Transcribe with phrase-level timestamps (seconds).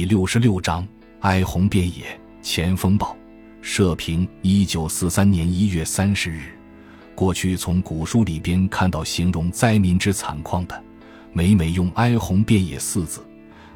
[0.00, 0.88] 第六十六章
[1.20, 2.18] 哀鸿遍野。
[2.40, 3.14] 前锋报，
[3.60, 6.58] 社评：一九四三年一月三十日。
[7.14, 10.82] 过去从古书里边看到形容灾民之惨况的，
[11.34, 13.22] 每每用“哀鸿遍野”四字。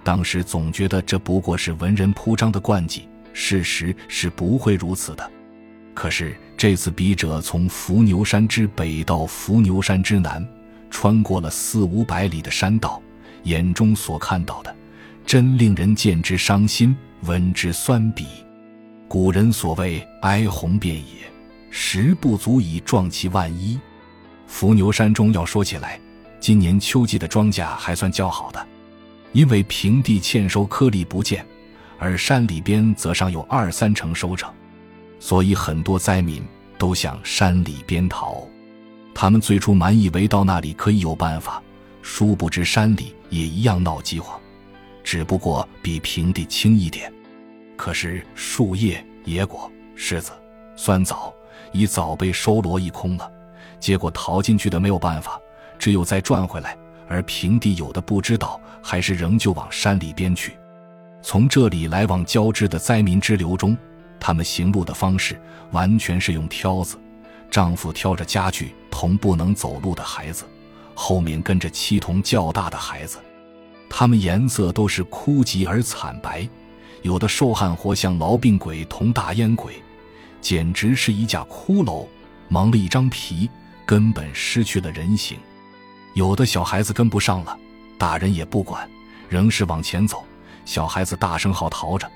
[0.02, 5.30] 当时总觉得这不过是文人铺张的惯技，事实是不会如此的。
[5.92, 10.42] 可是这次笔者从伏牛山之北到伏牛山之南，
[10.88, 12.98] 穿过了四五百里的山道，
[13.42, 14.74] 眼中所看到的，
[15.26, 18.26] 真令人见之伤心，闻之酸鼻。
[19.08, 21.32] 古人所谓“哀鸿遍野”。
[21.76, 23.80] 实不足以壮其万一。
[24.46, 25.98] 伏牛山中要说起来，
[26.38, 28.64] 今年秋季的庄稼还算较好的，
[29.32, 31.44] 因为平地欠收颗粒不见，
[31.98, 34.52] 而山里边则尚有二三成收成，
[35.18, 36.44] 所以很多灾民
[36.78, 38.46] 都向山里边逃。
[39.12, 41.60] 他们最初满以为到那里可以有办法，
[42.02, 44.40] 殊不知山里也一样闹饥荒，
[45.04, 47.12] 只不过比平地轻一点。
[47.76, 50.32] 可是树叶、野果、柿子、
[50.74, 51.32] 酸枣。
[51.72, 53.28] 已早被收罗一空了，
[53.80, 55.40] 结果逃进去的没有办法，
[55.76, 56.76] 只有再转回来。
[57.08, 60.56] 而平地有的不知道，还是仍旧往山里边去。
[61.20, 63.76] 从这里来往交织的灾民之流中，
[64.20, 65.40] 他们行路的方式
[65.72, 66.96] 完全是用挑子，
[67.50, 70.44] 丈夫挑着家具同不能走路的孩子，
[70.94, 73.18] 后面跟着七同较大的孩子。
[73.88, 76.48] 他们颜色都是枯极而惨白，
[77.02, 79.74] 有的瘦汉活像痨病鬼同大烟鬼。
[80.40, 82.06] 简直是一架骷髅，
[82.48, 83.48] 蒙了一张皮，
[83.86, 85.38] 根本失去了人形。
[86.12, 87.56] 有的小孩子跟不上了，
[87.96, 88.86] 大人也不管，
[89.28, 90.22] 仍是往前走。
[90.66, 92.06] 小孩子大声号逃着，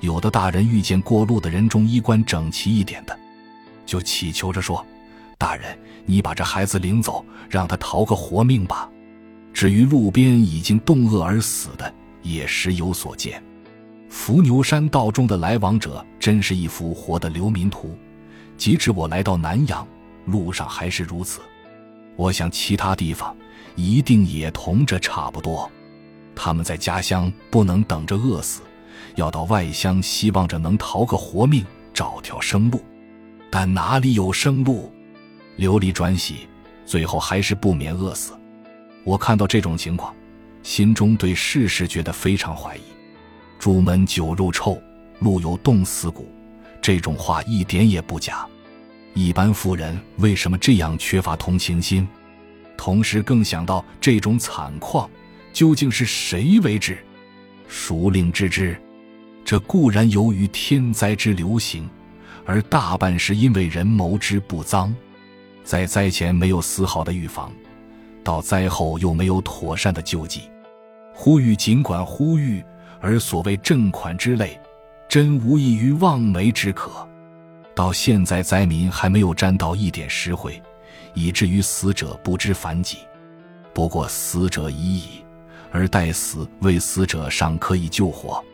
[0.00, 3.18] 有的大人遇见过路的人中衣冠整齐一点的，
[3.86, 4.84] 就祈求着说
[5.38, 8.86] ：“大人，你把这孩子领走，让他逃个活命吧。”
[9.52, 13.42] 至于路边已经冻饿而死的，也时有所见。
[14.08, 17.96] 伏牛山道中的来往者，真是一幅活的流民图。
[18.56, 19.86] 即使我来到南阳，
[20.26, 21.40] 路上还是如此。
[22.16, 23.36] 我想其他地方
[23.76, 25.70] 一定也同这差不多。
[26.34, 28.62] 他们在家乡不能等着饿死，
[29.16, 32.80] 要到外乡希望着能逃个活命，找条生路。
[33.50, 34.92] 但哪里有生路？
[35.56, 36.48] 流离转徙，
[36.86, 38.37] 最后还是不免饿死。
[39.04, 40.14] 我看到这种情况，
[40.62, 42.82] 心中对世事觉得非常怀疑。
[43.58, 44.80] 朱门酒肉臭，
[45.20, 46.30] 路有冻死骨，
[46.80, 48.46] 这种话一点也不假。
[49.14, 52.06] 一般妇人为什么这样缺乏同情心？
[52.76, 55.10] 同时更想到这种惨况
[55.52, 56.96] 究竟是谁为之？
[57.66, 58.80] 孰令知之？
[59.44, 61.88] 这固然由于天灾之流行，
[62.44, 64.92] 而大半是因为人谋之不臧，
[65.64, 67.50] 在灾前没有丝毫的预防，
[68.28, 70.42] 到灾后又没有妥善的救济。
[71.14, 72.62] 呼吁尽管呼吁。
[73.00, 74.60] 而所谓赈款之类，
[75.08, 76.90] 真无异于望梅止渴。
[77.72, 80.60] 到现在，灾民还没有沾到一点实惠，
[81.14, 82.98] 以至于死者不知凡几。
[83.72, 85.24] 不过死者已矣，
[85.70, 88.44] 而待死为死者尚可以救活，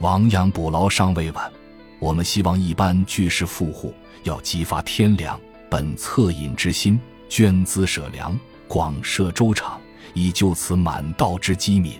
[0.00, 1.50] 亡羊补牢尚未晚。
[1.98, 5.40] 我们希望一般巨士富户要激发天良
[5.70, 7.00] 本恻隐之心，
[7.30, 9.80] 捐资舍粮，广设粥厂，
[10.14, 11.94] 以救此满道之饥民，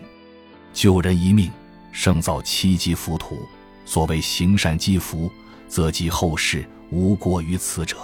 [0.72, 1.50] 救人一命。
[1.90, 3.38] 胜造七级浮屠，
[3.84, 5.28] 所谓行善积福，
[5.66, 7.96] 则及后世无过于此者。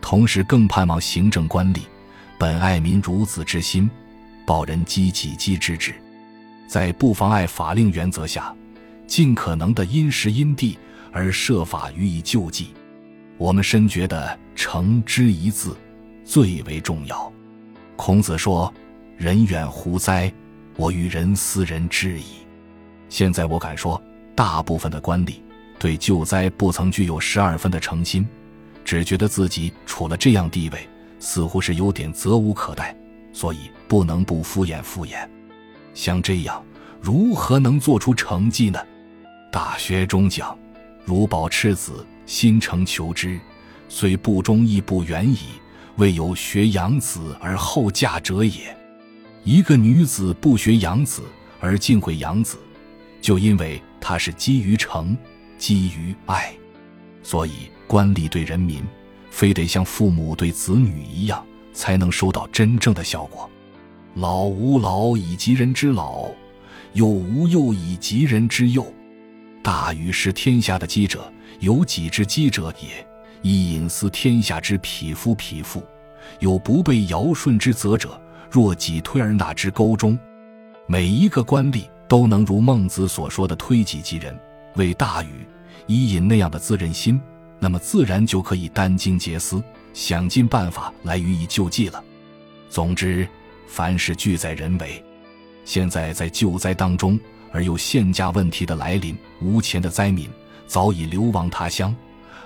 [0.00, 1.82] 同时，更盼望行政官吏
[2.36, 3.88] 本爱民如子之心，
[4.44, 5.94] 报人积己积之志，
[6.66, 8.52] 在不妨碍法令原则下，
[9.06, 10.76] 尽可能的因时因地
[11.12, 12.72] 而设法予以救济。
[13.38, 15.76] 我们深觉得“诚”之一字
[16.24, 17.32] 最为重要。
[17.96, 18.72] 孔子说
[19.16, 20.32] ：“人远乎哉？
[20.76, 22.24] 我与人斯人知矣。”
[23.08, 24.02] 现在我敢说，
[24.34, 25.34] 大部分的官吏
[25.78, 28.26] 对救灾不曾具有十二分的诚心，
[28.84, 30.88] 只觉得自己处了这样地位，
[31.18, 32.96] 似乎是有点责无可待，
[33.32, 35.28] 所以不能不敷衍敷衍。
[35.94, 36.64] 像这样，
[37.00, 38.80] 如何能做出成绩呢？
[39.52, 40.56] 大学中讲
[41.04, 43.38] ：“如保赤子，心诚求之，
[43.88, 45.60] 虽不忠亦不远矣。
[45.96, 48.76] 未有学养子而后嫁者也。”
[49.44, 51.22] 一个女子不学养子
[51.60, 52.58] 而尽会养子。
[53.20, 55.16] 就因为她是基于诚，
[55.58, 56.52] 基于爱，
[57.22, 58.82] 所以官吏对人民，
[59.30, 63.48] 非得像父母对子女一样，才能收到真正的效果。
[64.14, 66.30] 老吾老以及人之老，
[66.94, 68.84] 幼吾幼以及人之幼。
[69.62, 73.06] 大禹是天下的积者，有己之积者也；
[73.42, 75.84] 以隐私天下之匹夫匹妇，
[76.38, 78.20] 有不被尧舜之责者。
[78.50, 80.18] 若己推而纳之沟中，
[80.86, 81.84] 每一个官吏。
[82.08, 84.38] 都能如孟子所说的推己及人，
[84.74, 85.46] 为大禹、
[85.86, 87.18] 伊尹那样的自任心，
[87.58, 89.64] 那么自然就可以殚精竭思，
[89.94, 92.04] 想尽办法来予以救济了。
[92.68, 93.26] 总之，
[93.66, 95.02] 凡事俱在人为。
[95.64, 97.18] 现在在救灾当中，
[97.50, 100.28] 而又限价问题的来临，无钱的灾民
[100.66, 101.96] 早已流亡他乡，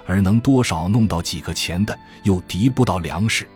[0.06, 3.46] 而能多少弄到几个钱的，又敌不到粮食。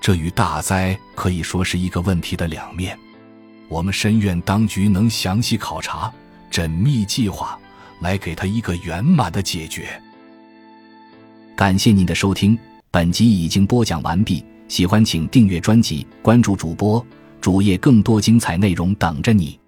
[0.00, 2.98] 这与大灾可以说是一个问题的两面。
[3.68, 6.12] 我们深愿当局能详细考察、
[6.50, 7.58] 缜密计划，
[8.00, 9.88] 来给他一个圆满的解决。
[11.56, 12.58] 感谢您的收听，
[12.90, 14.44] 本集已经播讲完毕。
[14.68, 17.04] 喜欢请订阅专辑，关注主播
[17.40, 19.61] 主页，更多精彩内容等着你。